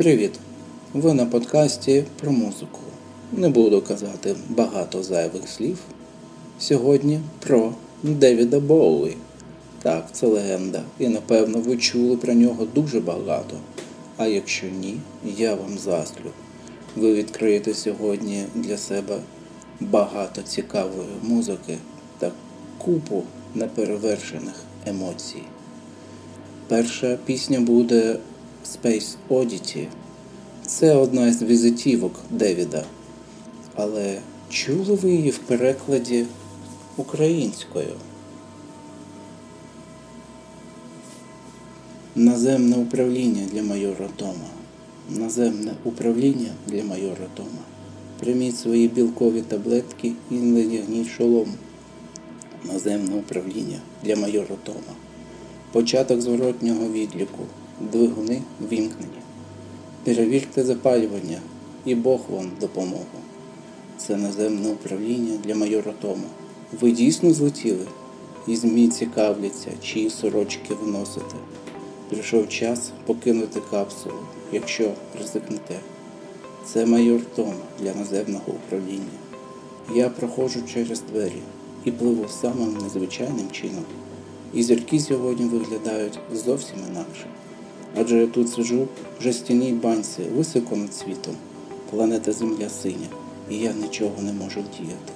[0.00, 0.32] Привіт!
[0.94, 2.80] Ви на подкасті про музику.
[3.32, 5.78] Не буду казати багато зайвих слів.
[6.58, 9.16] Сьогодні про Девіда Боуї.
[9.82, 10.82] Так, це легенда.
[10.98, 13.56] І напевно ви чули про нього дуже багато.
[14.16, 14.96] А якщо ні,
[15.36, 16.30] я вам заслю.
[16.96, 19.18] Ви відкриєте сьогодні для себе
[19.80, 21.78] багато цікавої музики
[22.18, 22.30] та
[22.78, 23.22] купу
[23.54, 24.54] неперевершених
[24.86, 25.42] емоцій.
[26.68, 28.16] Перша пісня буде
[28.66, 29.86] Space Oddity.
[30.66, 32.84] Це одна із візитівок Девіда.
[33.74, 36.26] Але чули ви її в перекладі
[36.96, 37.94] українською?
[42.14, 44.50] Наземне управління для майора Тома.
[45.10, 47.64] Наземне управління для майора Тома.
[48.20, 51.48] Прийміть свої білкові таблетки і не надягніть шолом.
[52.64, 54.94] Наземне управління для майора Тома.
[55.72, 57.44] Початок зворотнього відліку.
[57.80, 59.20] Двигуни вімкнені.
[60.04, 61.38] Перевірте запалювання
[61.84, 63.04] і Бог вам допомогу.
[63.98, 66.28] Це наземне управління для майора Тома.
[66.80, 67.86] Ви дійсно злетіли?
[68.46, 71.36] І змі цікавляться, чиї сорочки вносите.
[72.08, 74.14] Прийшов час покинути капсулу,
[74.52, 75.80] якщо ризикнете.
[76.66, 79.18] Це майор Том для наземного управління.
[79.94, 81.42] Я проходжу через двері
[81.84, 83.84] і пливу самим незвичайним чином.
[84.54, 87.26] І зірки сьогодні виглядають зовсім інакше.
[87.96, 88.88] Адже я тут сиджу
[89.20, 91.34] в жестяній банці високо над світом.
[91.90, 93.06] Планета Земля синя,
[93.50, 95.12] і я нічого не можу вдіяти.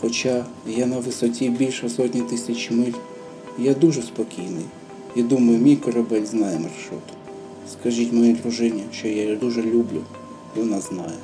[0.00, 2.92] Хоча я на висоті більше сотні тисяч миль,
[3.58, 4.64] я дуже спокійний
[5.16, 7.02] і думаю, мій корабель знає маршрут.
[7.72, 10.02] Скажіть моїй дружині, що я її дуже люблю,
[10.56, 11.18] вона знає.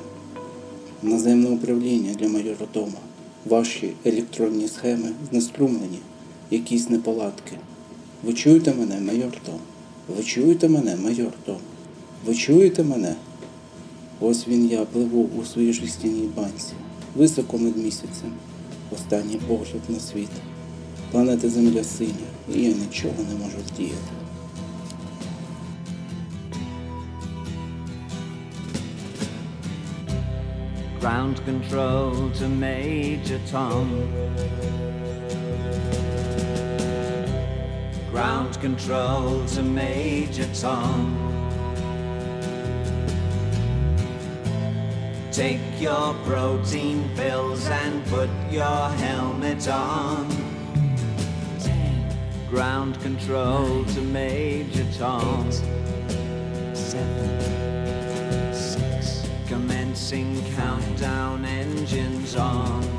[1.03, 2.99] Наземне управління для майора Тома.
[3.45, 5.99] Ваші електронні схеми знеструмлені,
[6.51, 7.55] якісь неполадки.
[8.23, 9.59] Ви чуєте мене, майор Том?
[10.17, 11.57] Ви чуєте мене, майор Том?
[12.25, 13.15] Ви чуєте мене?
[14.19, 16.73] Ось він я пливу у своїй жестяній банці,
[17.15, 18.31] високо над місяцем.
[18.95, 20.29] Останній погляд на світ.
[21.11, 23.95] Планета Земля синя, і я нічого не можу вдіяти.
[31.01, 33.87] Ground control to Major Tom.
[38.11, 41.15] Ground control to Major Tom.
[45.31, 50.27] Take your protein pills and put your helmet on.
[52.49, 55.51] Ground control to Major Tom.
[56.73, 57.41] Seven,
[58.53, 59.29] six.
[59.47, 62.98] Commencing countdown engines on.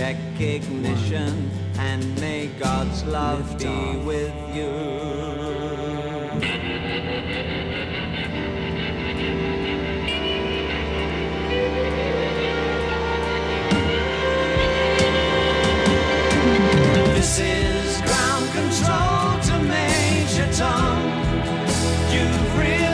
[0.00, 4.70] Check ignition and may God's love be with you.
[17.14, 20.96] This is ground control to Major Tom.
[22.10, 22.89] You've really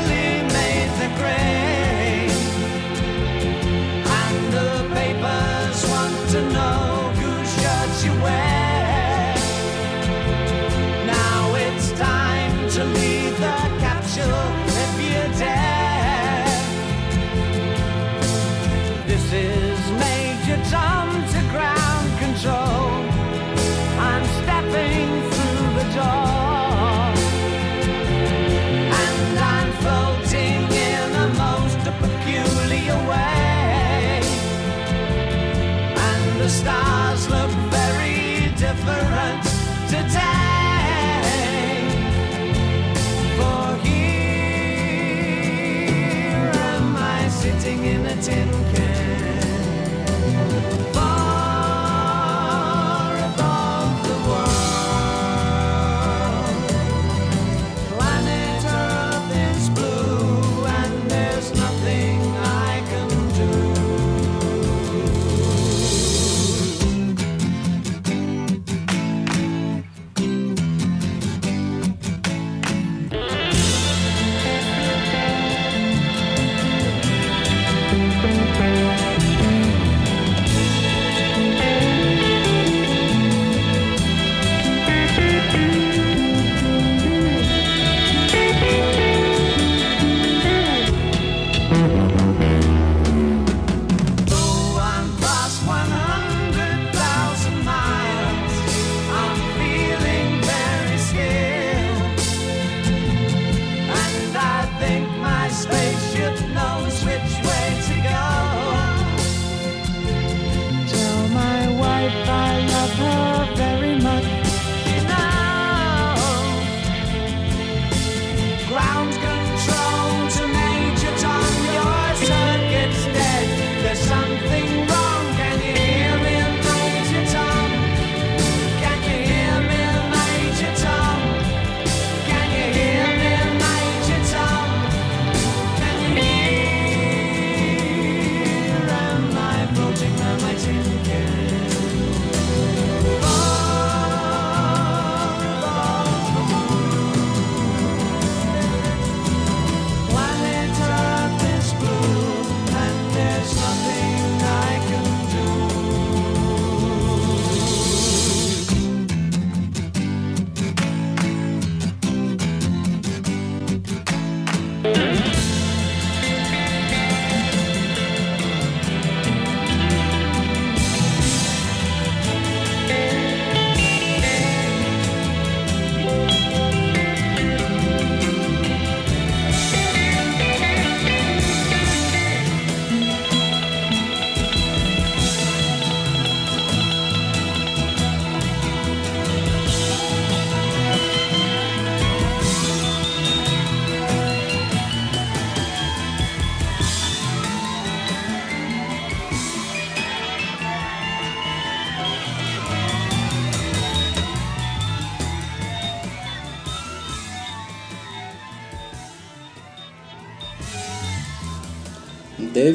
[48.24, 48.75] tin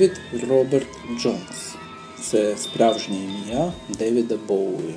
[0.02, 0.88] Девід Роберт
[1.20, 1.76] Джонс.
[2.22, 4.96] Це справжнє ім'я Девіда Боуї.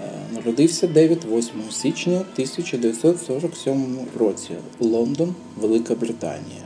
[0.00, 0.04] Е,
[0.34, 4.50] Народився Девід 8 січня 1947 році.
[4.80, 6.62] Лондон, Велика Британія.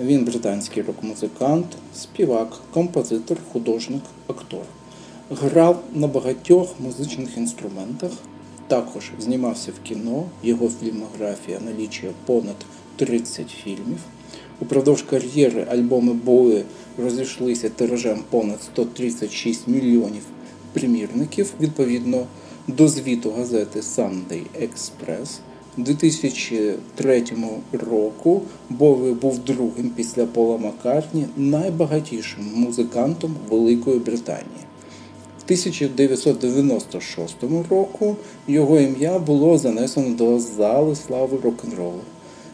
[0.00, 4.64] Він британський рок-музикант, співак, композитор, художник, актор.
[5.30, 8.10] Грав на багатьох музичних інструментах.
[8.68, 10.24] Також знімався в кіно.
[10.42, 12.56] Його фільмографія налічує понад
[12.96, 13.98] 30 фільмів.
[14.60, 16.64] Упродовж кар'єри альбоми Боуї
[16.98, 20.22] розійшлися тиражем понад 136 мільйонів
[20.72, 22.26] примірників відповідно
[22.68, 25.38] до звіту газети Sunday Express.
[25.78, 27.24] У 2003
[27.72, 34.66] року Боуі був другим після Пола Маккартні найбагатішим музикантом Великої Британії.
[35.40, 37.36] В 1996
[37.70, 38.16] року
[38.48, 42.00] його ім'я було занесено до зали слави рок-н-ролу.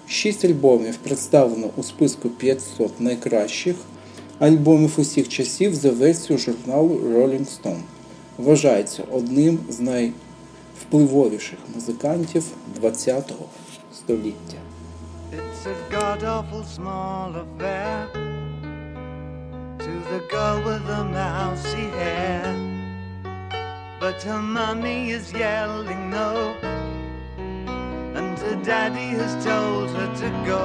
[0.09, 3.77] Шість альбомів представлено у списку 500 найкращих
[4.39, 7.83] альбомів усіх часів за версією журналу Rolling Stone.
[8.39, 12.45] Вважається одним з найвпливовіших музикантів
[12.83, 13.33] ХХ
[13.95, 14.59] століття.
[15.33, 17.97] It's a god awful small affair
[19.85, 22.45] to the girl with the mousy hair.
[24.01, 26.31] But her mummy is yelling no,
[28.19, 30.65] and her daddy has told her to go.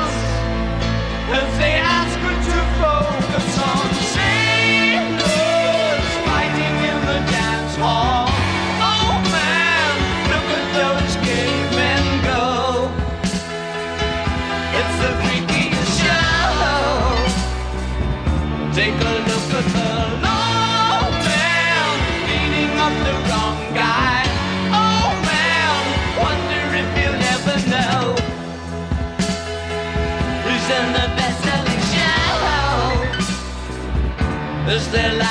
[34.91, 35.30] their life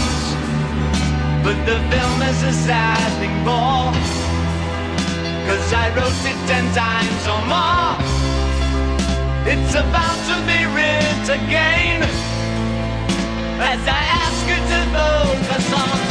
[1.43, 3.89] But the film is a sad thing for,
[5.47, 7.97] cause I wrote it ten times or more.
[9.51, 12.03] It's about to be writ again,
[13.59, 16.10] as I ask you to focus on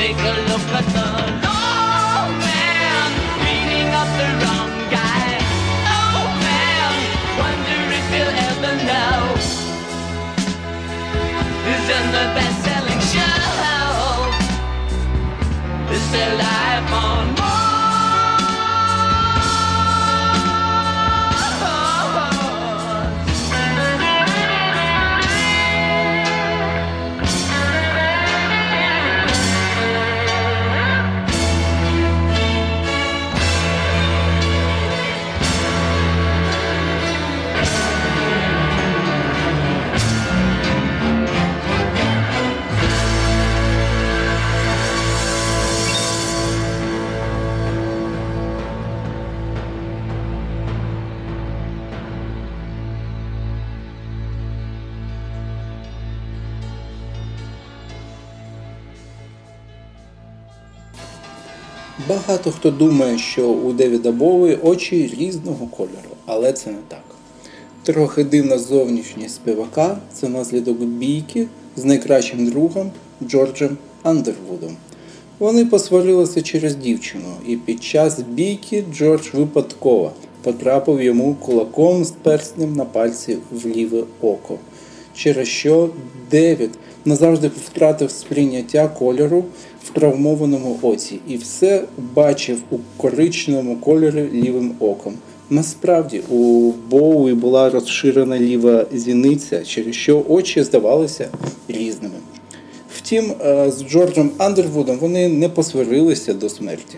[0.00, 1.08] Take a look at the
[1.44, 3.08] low man
[3.42, 5.28] beating up the wrong guy.
[5.92, 6.92] Oh man,
[7.36, 9.20] wonder if you'll ever know
[11.98, 14.24] in the best-selling show.
[15.92, 16.06] Is
[16.38, 17.59] life on
[62.08, 67.04] Багато хто думає, що у Девіда Боуї очі різного кольору, але це не так.
[67.82, 72.90] Трохи дивна зовнішність співака це наслідок бійки з найкращим другом
[73.22, 74.76] Джорджем Андервудом.
[75.38, 82.76] Вони посварилися через дівчину, і під час бійки Джордж випадково потрапив йому кулаком з перснем
[82.76, 84.58] на пальці в ліве око,
[85.14, 85.90] через що
[86.30, 86.70] Девід
[87.04, 89.44] назавжди втратив сприйняття кольору
[89.84, 95.14] в травмованому оці і все бачив у коричневому кольорі лівим оком.
[95.50, 101.28] Насправді у Боуї була розширена ліва зіниця, через що очі здавалися
[101.68, 102.14] різними.
[102.96, 106.96] Втім, е, з Джорджем Андервудом вони не посварилися до смерті.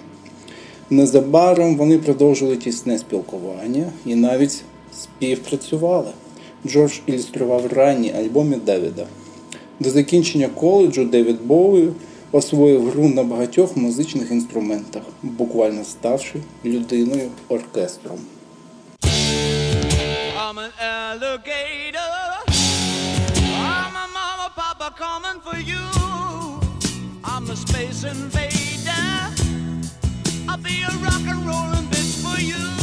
[0.90, 4.62] Незабаром вони продовжили тісне спілкування і навіть
[4.94, 6.11] співпрацювали.
[6.66, 9.06] Джордж ілюстрував ранні альбоми Девіда.
[9.82, 11.88] До закінчення коледжу Девід Боуі
[12.32, 18.18] освоїв гру на багатьох музичних інструментах, буквально ставши людиною оркестром.
[20.44, 20.72] I'm an
[24.88, 25.84] a coming for you.
[27.32, 29.10] I'm a space invader.
[30.50, 32.81] I'll be a rock and rollin' bitch for you.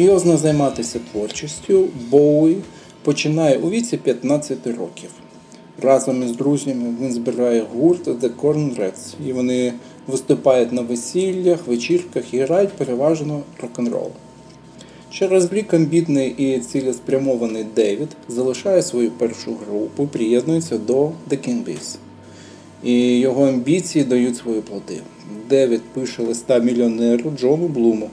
[0.00, 2.56] Серйозно займатися творчістю Боуі
[3.04, 5.10] починає у віці 15 років.
[5.82, 9.72] Разом із друзями він збирає гурт The Corn Rats, і вони
[10.06, 14.10] виступають на весіллях, вечірках і грають переважно рок-н-рол.
[15.10, 21.96] Через рік амбітний і цілеспрямований Девід залишає свою першу групу приєднується до The King Bees.
[22.84, 25.00] І його амбіції дають свої плоди.
[25.48, 28.10] Девід пише листа мільйонеру Джону Блуму,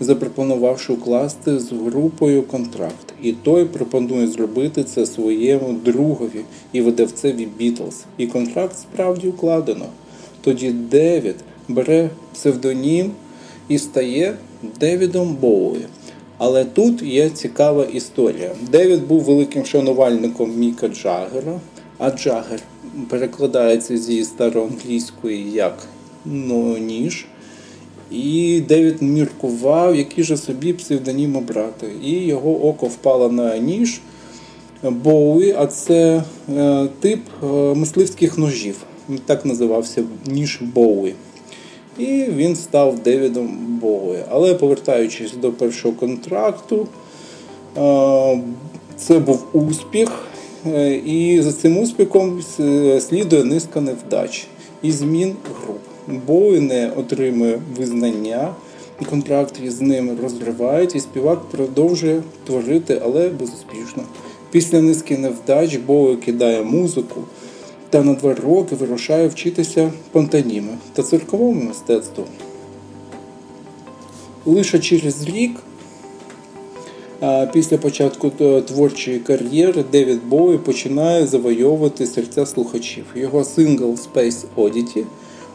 [0.00, 3.14] запропонувавши укласти з групою контракт.
[3.22, 6.40] І той пропонує зробити це своєму другові
[6.72, 8.04] і видавцеві Бітлз.
[8.18, 9.86] І контракт справді укладено.
[10.40, 11.36] Тоді Девід
[11.68, 13.12] бере псевдонім
[13.68, 14.34] і стає
[14.80, 15.86] Девідом Боуї.
[16.38, 18.50] Але тут є цікава історія.
[18.70, 21.60] Девід був великим шанувальником Міка Джаггера,
[21.98, 22.60] а Джаггер
[23.08, 25.86] перекладається зі староанглійської як
[26.24, 27.26] ну, ніж.
[28.10, 31.90] І Девід міркував, який же собі псевдонім обрати.
[32.04, 34.00] І його око впало на ніж
[34.82, 36.22] Боуї, а це
[36.56, 38.76] е, тип е, мисливських ножів.
[39.26, 41.14] Так називався ніж Боуї.
[41.98, 44.18] І він став Девідом Боуї.
[44.30, 46.86] Але повертаючись до першого контракту,
[47.78, 48.42] е,
[48.96, 50.24] це був успіх.
[51.06, 52.42] І за цим успіхом
[53.00, 54.46] слідує низка невдач
[54.82, 55.87] і змін груп.
[56.26, 58.54] Боуї не отримує визнання,
[59.10, 64.02] контракт з ним розривають, і співак продовжує творити, але безуспішно.
[64.50, 67.20] Після низки невдач Боуї кидає музику
[67.90, 72.24] та на два роки вирушає вчитися пантоніми та цирковому мистецтву.
[74.46, 75.52] Лише через рік
[77.52, 78.30] Після початку
[78.66, 83.04] творчої кар'єри Девід Боуі починає завойовувати серця слухачів.
[83.14, 85.04] Його сингл Space Oddity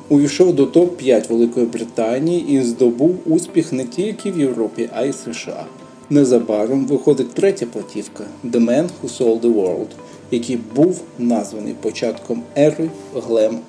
[0.10, 5.66] увійшов до топ-5 Великої Британії і здобув успіх не тільки в Європі, а й США.
[6.10, 9.88] Незабаром виходить третя платівка The Man Who Sold the World,
[10.32, 13.60] який був названий початком ери глем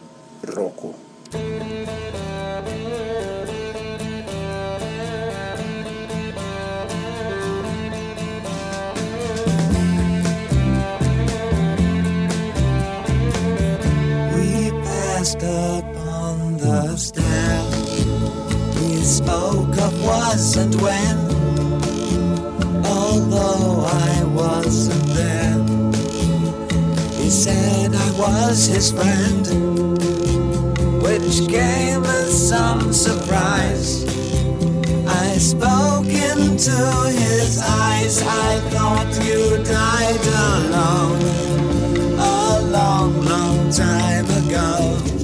[0.43, 0.89] року.
[15.25, 15.94] We
[19.25, 21.17] spoke of was and when,
[22.85, 25.59] although I wasn't there.
[27.19, 29.45] He said I was his friend,
[31.03, 34.05] which came as some surprise.
[35.07, 36.79] I spoke into
[37.23, 38.23] his eyes.
[38.23, 41.23] I thought you died alone
[42.19, 45.24] a long, long time ago.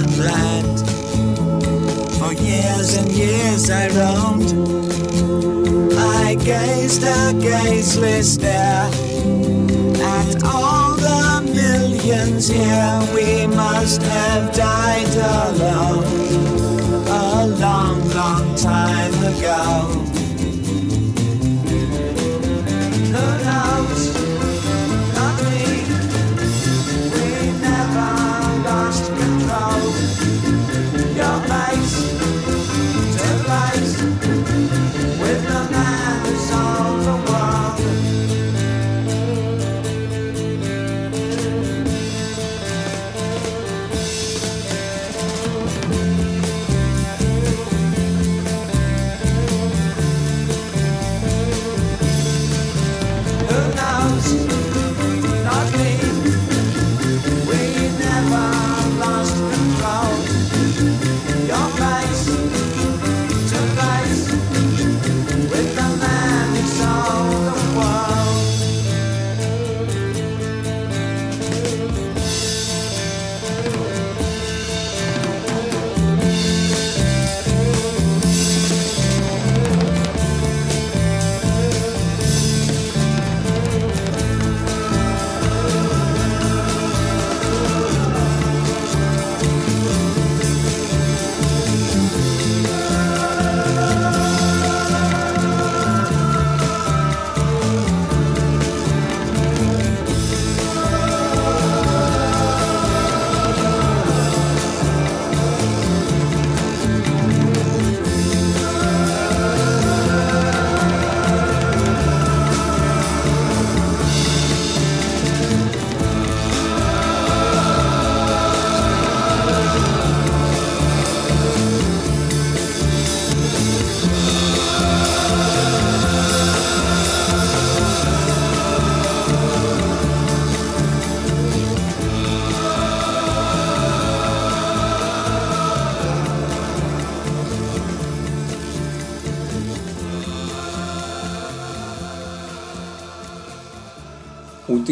[2.19, 4.53] For years and years I roamed.
[5.97, 8.89] I gazed a gazeless stare
[10.03, 13.01] at all the millions here.
[13.15, 16.03] We must have died alone
[17.07, 20.00] a long, long time ago.
[31.71, 32.10] dance.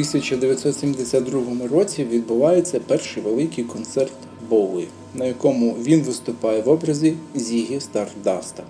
[0.09, 4.13] 1972 році відбувається перший великий концерт
[4.49, 8.63] Боуї, на якому він виступає в образі Зігі Стардаста.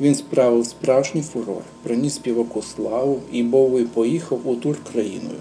[0.00, 5.40] Він справив справжній фурор, приніс співаку славу і Боуї поїхав у тур країною.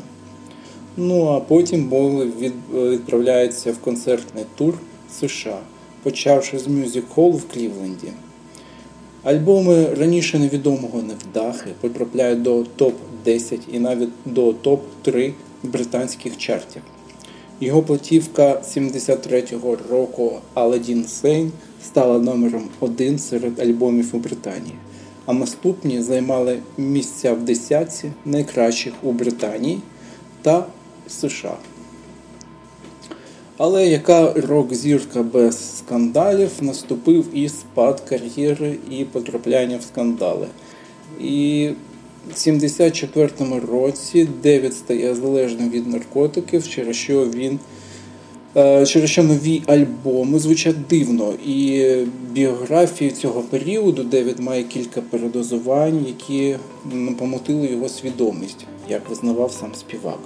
[0.97, 2.31] Ну а потім Боуї
[2.73, 4.73] відправляється в концертний тур
[5.19, 5.59] США,
[6.03, 8.07] почавши з мюзик-холу в Клівленді.
[9.25, 15.31] Альбоми раніше невідомого невдахи потрапляють до топ-10 і навіть до топ-3
[15.63, 16.81] британських чартів.
[17.61, 21.49] Його платівка 73-го року Aladdin Sane
[21.83, 24.75] стала номером один серед альбомів у Британії,
[25.25, 29.79] а наступні займали місця в десятці найкращих у Британії
[30.41, 30.65] та
[31.07, 31.57] США.
[33.57, 40.47] Але яка рок-зірка без скандалів наступив і спад кар'єри і потрапляння в скандали.
[41.21, 41.69] І
[42.29, 47.59] в 74-му році Девід стає залежним від наркотиків, через що він
[48.57, 51.33] е, через що нові альбоми звучать дивно.
[51.45, 51.89] І
[52.31, 56.55] біографії цього періоду Девід має кілька передозувань, які
[57.19, 60.19] помотили його свідомість, як визнавав сам співак.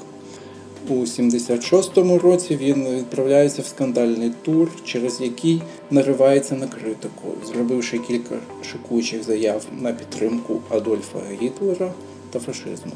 [0.88, 5.62] У 76-му році він відправляється в скандальний тур, через який
[5.92, 8.36] наривається на критику, зробивши кілька
[8.72, 11.92] шокуючих заяв на підтримку Адольфа Гітлера
[12.30, 12.92] та фашизму.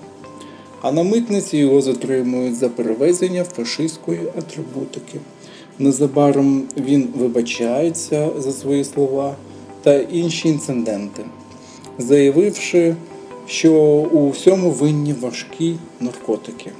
[0.81, 5.19] А на митниці його затримують за перевезення фашистської атрибутики.
[5.79, 9.35] Незабаром він вибачається за свої слова
[9.81, 11.23] та інші інциденти,
[11.97, 12.95] заявивши,
[13.47, 13.73] що
[14.11, 16.71] у всьому винні важкі наркотики.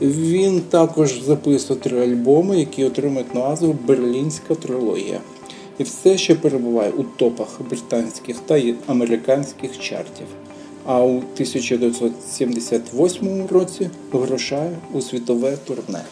[0.00, 5.20] Він також записує три альбоми, які отримують назву Берлінська трилогія.
[5.78, 10.26] І все ще перебуває у топах британських та американських чартів
[10.92, 16.02] а у 1978 році вирушає у світове турне.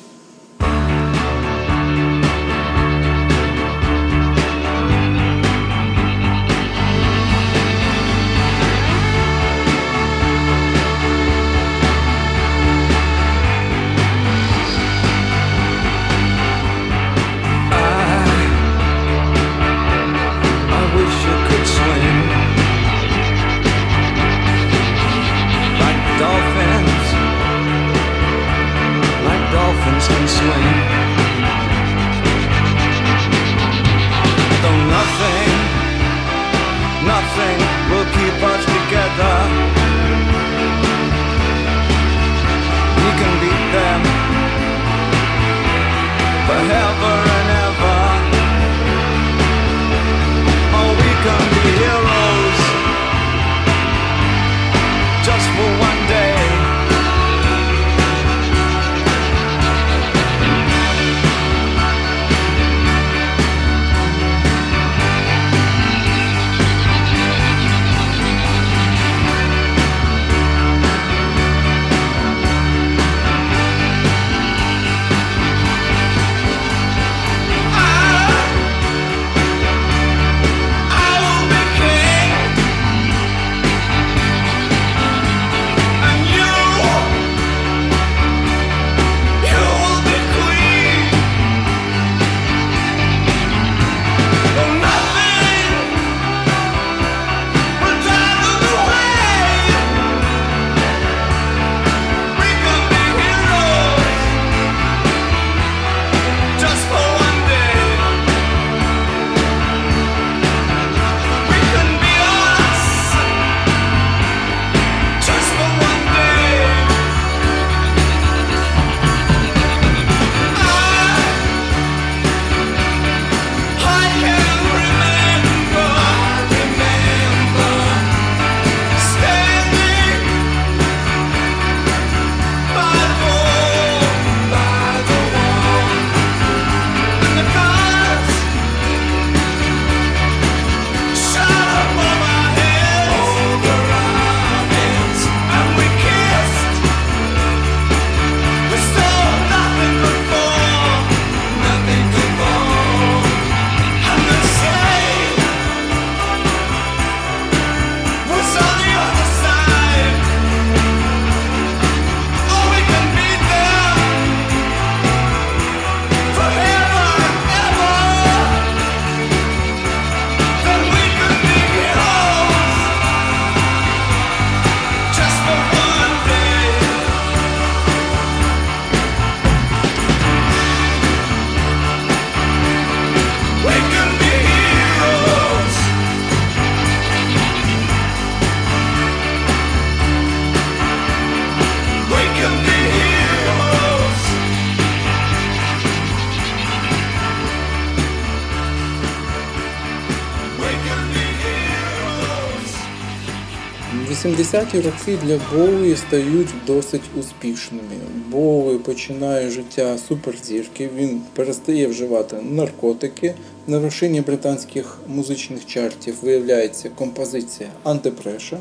[204.53, 207.83] 80-ті роки для Боуї стають досить успішними.
[208.31, 213.35] Боуї починає життя суперзірки, він перестає вживати наркотики.
[213.67, 218.59] На вершині британських музичних чартів виявляється композиція Антипреша,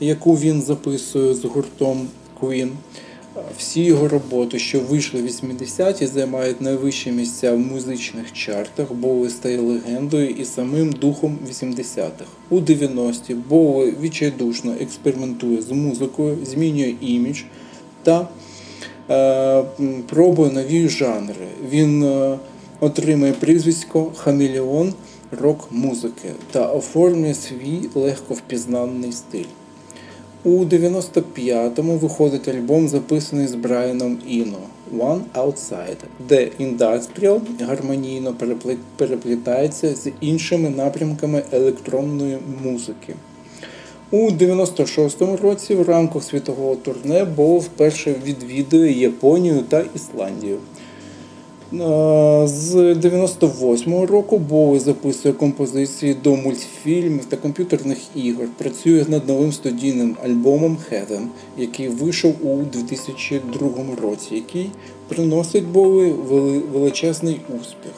[0.00, 2.08] яку він записує з гуртом
[2.40, 2.70] Queen.
[3.58, 8.92] Всі його роботи, що вийшли в 80-ті, займають найвищі місця в музичних чартах.
[8.92, 12.24] Боуі стає легендою і самим духом 80-х.
[12.50, 17.42] У 90-ті Боуі відчайдушно експериментує з музикою, змінює імідж
[18.02, 18.28] та
[19.10, 19.64] е,
[20.08, 21.46] пробує нові жанри.
[21.70, 22.38] Він е,
[22.80, 24.94] отримує прізвисько Хамелеон
[25.30, 29.44] рок-музики та оформлює свій легко впізнаний стиль.
[30.44, 34.58] У 95-му виходить альбом, записаний з Брайаном Іно
[34.98, 38.34] One Outside, де індастріал гармонійно
[38.96, 43.14] переплітається з іншими напрямками електронної музики.
[44.10, 50.58] У 96-му році в рамках світового турне Боу вперше відвідує Японію та Ісландію.
[51.72, 58.46] З 98-го року Боуі записує композиції до мультфільмів та комп'ютерних ігор.
[58.58, 61.26] Працює над новим студійним альбомом Heaven,
[61.58, 63.70] який вийшов у 2002
[64.02, 64.70] році, який
[65.08, 66.12] приносить Боуі
[66.72, 67.92] величезний успіх.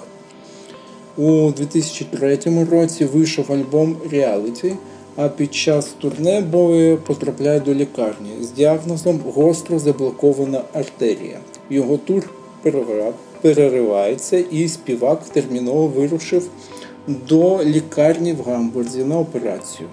[1.16, 2.38] У 2003
[2.70, 4.72] році вийшов альбом Reality,
[5.16, 11.38] а під час турне Боуі потрапляє до лікарні з діагнозом гостро заблокована артерія.
[11.70, 12.30] Його тур
[13.40, 16.48] переривається, і співак терміново вирушив
[17.06, 19.88] до лікарні в Гамбурзі на операцію.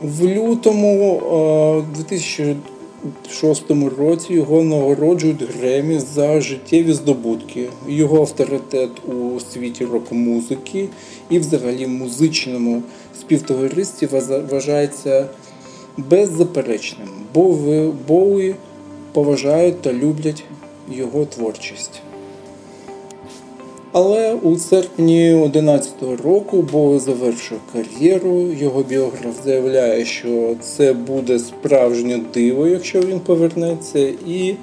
[0.00, 1.22] В лютому
[1.94, 7.68] 2006 році його нагороджують Гремі за життєві здобутки.
[7.88, 10.88] Його авторитет у світі рок-музики
[11.30, 12.82] і взагалі музичному
[13.20, 14.08] співтоваристві
[14.50, 15.26] вважається
[15.96, 17.56] беззаперечним, бо
[18.08, 18.54] Боуї
[19.12, 20.44] поважають та люблять
[20.90, 22.02] його творчість.
[23.92, 28.52] Але у серпні 11-го року Боу завершив кар'єру.
[28.52, 34.54] Його біограф заявляє, що це буде справжнє диво, якщо він повернеться, і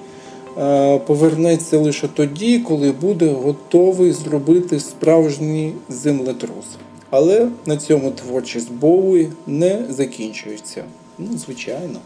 [0.57, 6.65] е, повернеться лише тоді, коли буде готовий зробити справжній землетрус.
[7.09, 10.83] Але на цьому творчість Боуї не закінчується.
[11.17, 11.99] Ну, звичайно.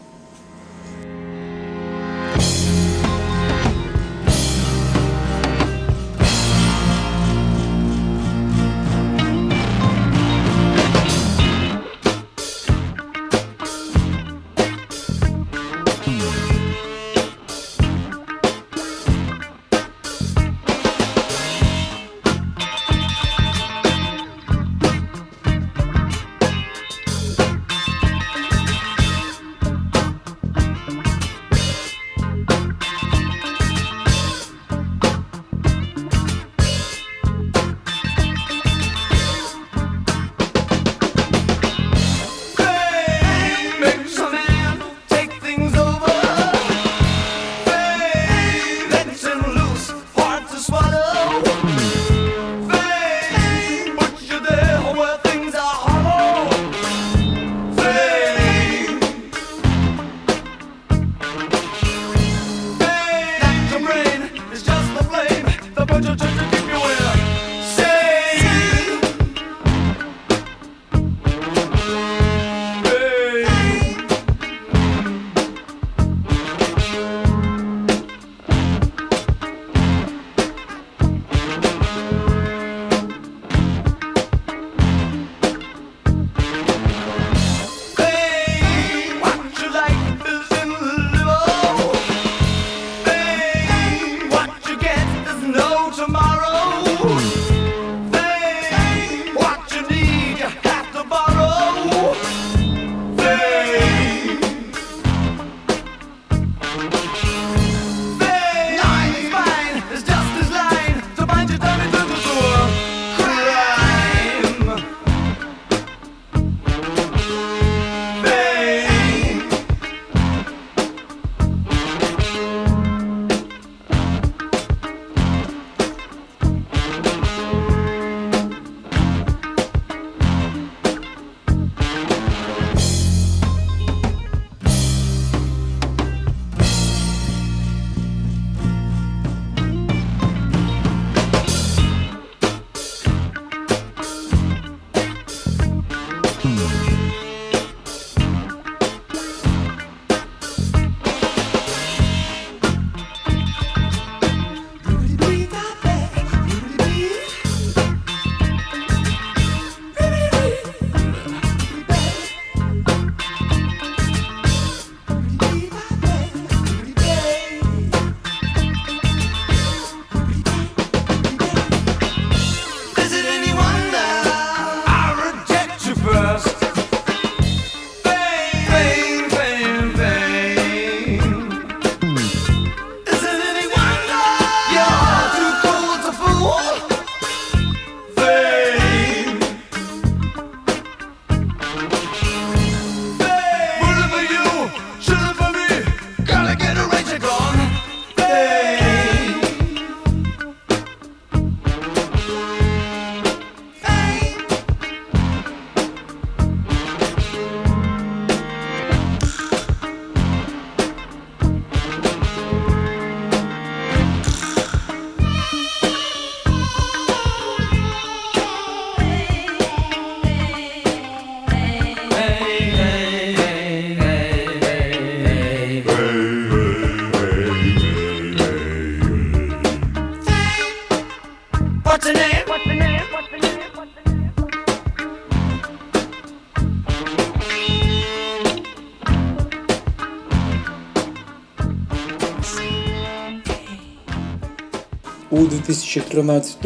[245.70, 246.56] 2013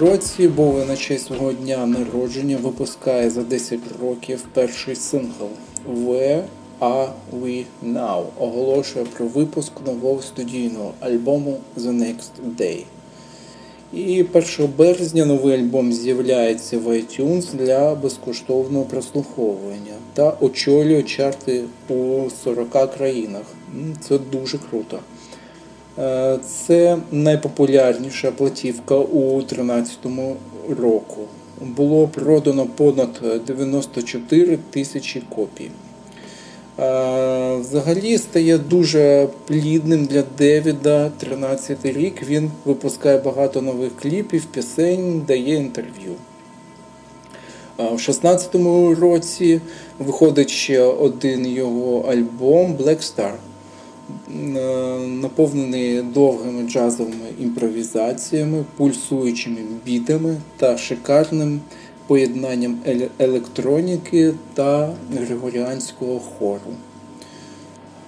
[0.00, 5.48] році Боwie на честь свого дня народження випускає за 10 років перший сингл
[5.88, 6.42] Where
[6.80, 12.84] Are We Now оголошує про випуск нового студійного альбому The Next Day.
[13.92, 22.30] І 1 березня новий альбом з'являється в iTunes для безкоштовного прослуховування та очолює чарти у
[22.44, 23.44] 40 країнах.
[24.00, 24.98] Це дуже круто.
[25.98, 29.98] Е, Це найпопулярніша платівка у 2013
[30.80, 31.20] року.
[31.60, 35.70] Було продано понад 94 тисячі копій.
[36.78, 42.22] Е, Взагалі стає дуже плідним для Девіда 13 рік.
[42.28, 46.12] Він випускає багато нових кліпів, пісень, дає інтерв'ю.
[47.78, 49.60] В 16-му році
[49.98, 53.32] виходить ще один його альбом Black Star,
[55.06, 61.60] наповнений довгими джазовими імпровізаціями, пульсуючими бітами та шикарним
[62.06, 62.78] поєднанням
[63.18, 66.72] електроніки та григоріанського хору.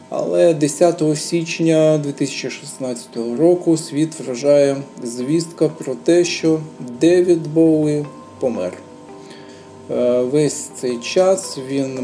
[0.08, 6.60] Але 10 січня 2016 року світ вражає звістка про те, що
[7.00, 8.04] Девід Боуі
[8.40, 8.72] помер.
[9.90, 11.98] Е, Весь цей час він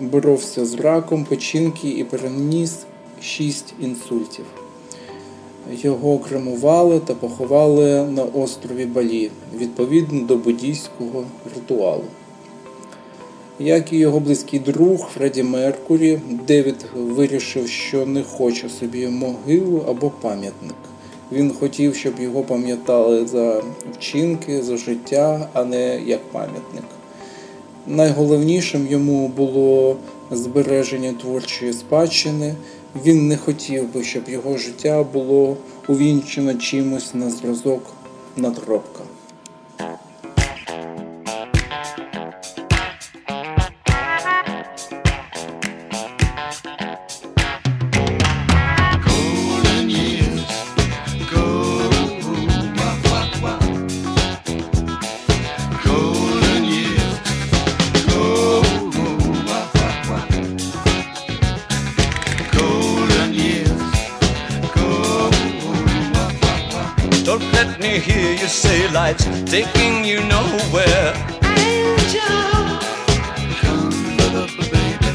[0.00, 2.78] боровся з раком печінки і переніс
[3.22, 4.44] 6 інсультів.
[5.72, 12.04] Його кремували та поховали на острові Балі відповідно до буддійського ритуалу.
[13.60, 20.10] Як і його близький друг Фредді Меркурі, Девід вирішив, що не хоче собі могилу або
[20.10, 20.74] пам'ятник.
[21.32, 23.62] Він хотів, щоб його пам'ятали за
[23.92, 26.84] вчинки, за життя, а не як пам'ятник.
[27.86, 29.96] Найголовнішим йому було
[30.30, 32.54] збереження творчої спадщини.
[33.04, 35.56] Він не хотів би, щоб його життя було
[35.88, 37.82] увінчено чимось на зразок
[38.36, 39.00] надробка.
[68.40, 71.12] You say life's taking you nowhere.
[71.42, 72.78] Angel,
[73.60, 73.90] come
[74.70, 75.10] baby.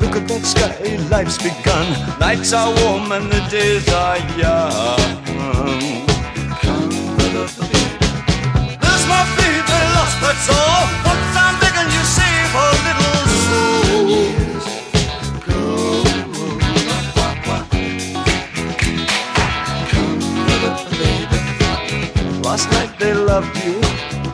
[0.00, 1.86] Look at that sky, life's begun.
[2.20, 5.24] Nights are warm and the days are young.
[6.62, 6.90] Come
[7.34, 8.78] the baby.
[8.82, 11.03] There's my baby lost, that's all.
[23.34, 23.80] Loved you,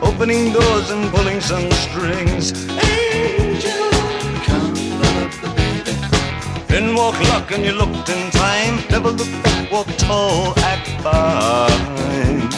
[0.03, 2.51] opening doors and pulling some strings.
[2.69, 3.89] Angel,
[6.67, 8.75] Then walk luck and you looked in time.
[8.91, 12.50] Never look back, walk tall, act fine.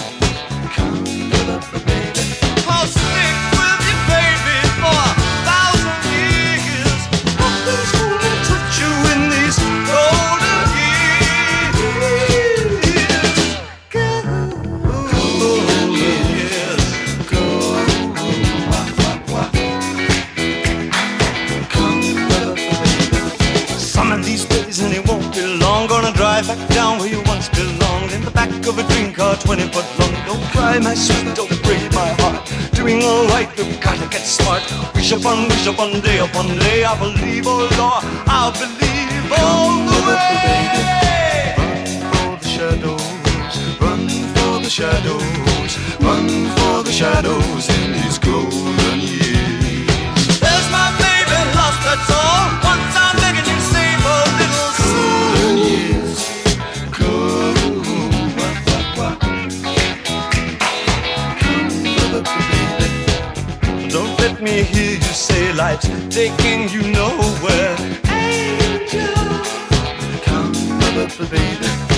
[29.14, 32.52] Dream car 20 foot long Don't cry my sweet, don't break my heart.
[32.74, 34.64] Doing alright, you've gotta get smart.
[34.96, 36.84] Wish upon, wish upon, day upon day.
[36.84, 40.74] I believe, oh Lord, I believe all the way.
[42.12, 48.93] for the shadows, run for the shadows, run for the shadows in these golden
[65.14, 67.76] say life's taking you nowhere.
[68.10, 69.14] Angel,
[70.24, 70.54] come,
[71.30, 71.93] baby,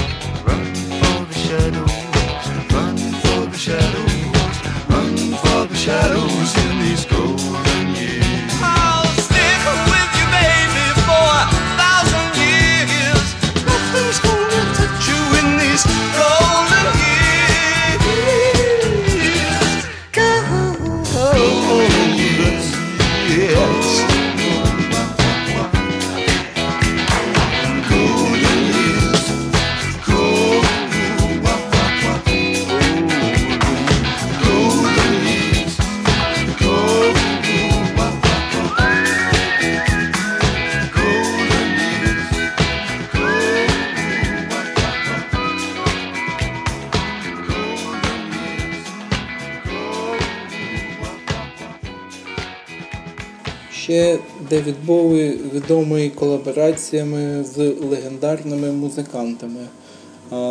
[53.85, 54.19] Ще
[54.49, 57.57] Девід Боуі відомий колабораціями з
[57.89, 59.59] легендарними музикантами.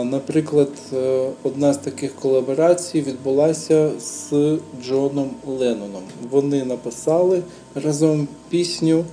[0.04, 4.32] Наприклад, е, одна з таких колаборацій відбулася з
[4.84, 6.02] Джоном Ленноном.
[6.30, 7.42] Вони написали
[7.74, 9.04] разом пісню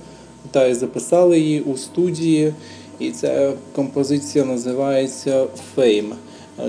[0.50, 2.54] та й записали її у студії.
[2.98, 5.46] І ця композиція називається
[5.76, 6.12] Fame.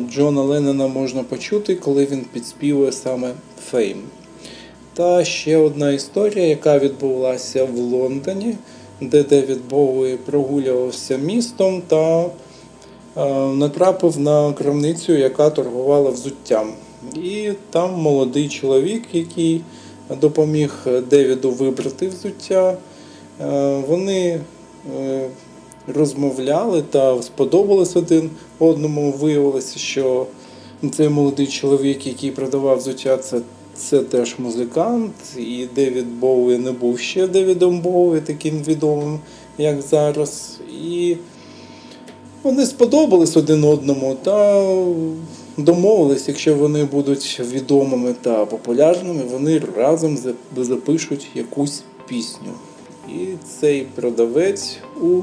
[0.10, 3.32] Джона Леннона можна почути, коли він підспівує саме
[3.72, 4.01] Fame.
[4.96, 8.56] Та ще одна історія, яка відбулася в Лондоні,
[9.02, 12.30] де Девід Боуі прогулювався містом та е,
[13.54, 16.74] натрапив на крамницю, яка торгувала взуттям.
[17.16, 19.62] І там молодий чоловік, який
[20.22, 22.78] допоміг Девіду вибрати взуття.
[23.41, 24.39] Е, вони
[25.00, 25.30] е,
[25.88, 28.30] розмовляли та сподобались один
[28.60, 29.12] одному.
[29.12, 30.26] Виявилося, що
[30.91, 33.41] цей молодий чоловік, який продавав взуття, це
[33.76, 39.19] це теж музикант, і Девід Боуі не був ще Девідом Боуі, таким відомим,
[39.57, 40.59] як зараз.
[40.84, 41.15] І
[42.43, 44.65] вони сподобались один одному та
[45.57, 50.17] домовились, якщо вони будуть відомими та популярними, вони разом
[50.57, 52.51] запишуть якусь пісню.
[53.09, 53.26] І
[53.59, 55.21] цей продавець у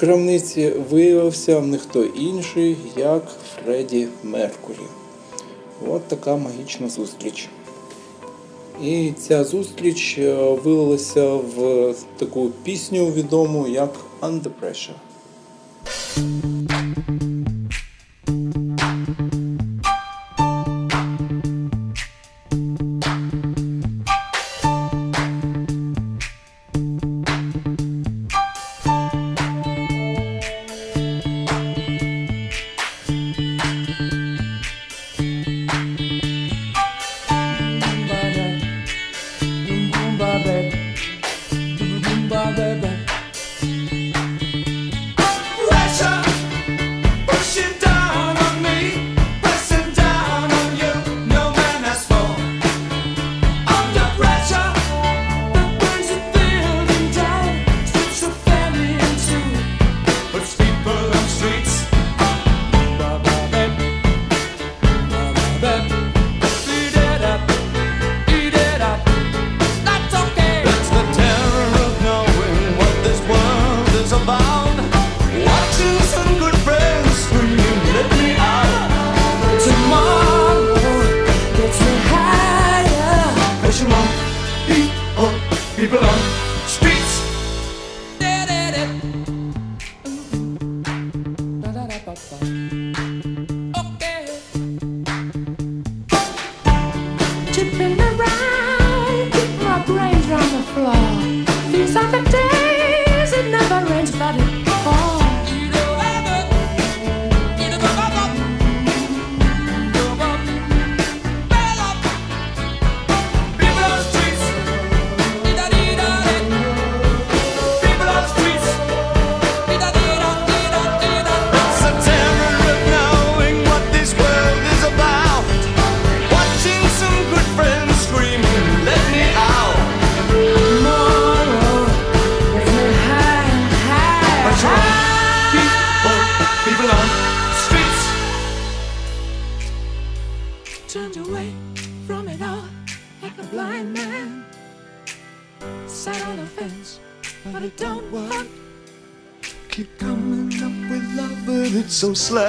[0.00, 3.22] крамниці виявився ніхто інший, як
[3.54, 4.86] Фредді Меркурі.
[5.88, 7.48] От така магічна зустріч.
[8.82, 14.94] І ця зустріч е, вилилася в таку пісню відому як Under Pressure.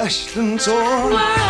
[0.06, 1.45] Ashland's all.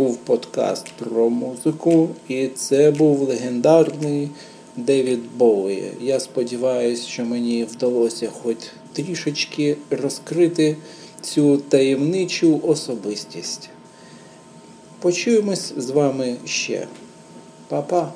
[0.00, 4.30] Був подкаст про музику, і це був легендарний
[4.76, 5.92] Девід Боуї.
[6.00, 8.56] Я сподіваюся, що мені вдалося хоч
[8.92, 10.76] трішечки розкрити
[11.20, 13.68] цю таємничу особистість.
[15.00, 16.86] Почуємось з вами ще.
[17.68, 18.12] Па-па!